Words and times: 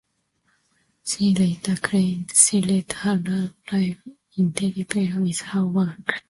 She 1.05 1.35
later 1.35 1.75
claimed 1.75 2.35
she 2.35 2.59
let 2.59 2.91
her 2.91 3.21
love 3.23 3.53
life 3.71 4.01
interfere 4.35 5.21
with 5.21 5.41
her 5.41 5.63
work. 5.67 6.19